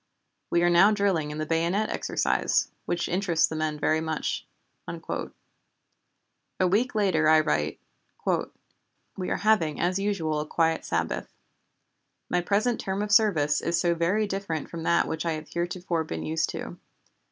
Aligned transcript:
We 0.49 0.63
are 0.63 0.69
now 0.71 0.89
drilling 0.91 1.29
in 1.29 1.37
the 1.37 1.45
bayonet 1.45 1.91
exercise, 1.91 2.69
which 2.87 3.07
interests 3.07 3.45
the 3.45 3.55
men 3.55 3.77
very 3.79 4.01
much." 4.01 4.47
A 4.89 6.67
week 6.67 6.95
later 6.95 7.29
I 7.29 7.39
write: 7.39 7.79
"We 9.15 9.29
are 9.29 9.37
having 9.37 9.79
as 9.79 9.99
usual 9.99 10.39
a 10.39 10.47
quiet 10.47 10.85
Sabbath. 10.85 11.31
My 12.31 12.41
present 12.41 12.79
term 12.79 13.03
of 13.03 13.11
service 13.11 13.61
is 13.61 13.79
so 13.79 13.93
very 13.93 14.25
different 14.25 14.71
from 14.71 14.81
that 14.81 15.07
which 15.07 15.23
I 15.23 15.33
have 15.33 15.49
heretofore 15.49 16.03
been 16.03 16.23
used 16.23 16.49
to. 16.49 16.79